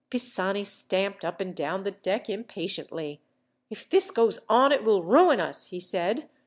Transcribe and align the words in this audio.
Pisani 0.09 0.63
stamped 0.63 1.23
up 1.23 1.39
and 1.39 1.53
down 1.55 1.83
the 1.83 1.91
deck 1.91 2.27
impatiently. 2.27 3.21
"If 3.69 3.87
this 3.87 4.09
goes 4.09 4.39
on, 4.49 4.71
it 4.71 4.83
will 4.83 5.03
ruin 5.03 5.39
us," 5.39 5.67
he 5.67 5.79
said. 5.79 6.27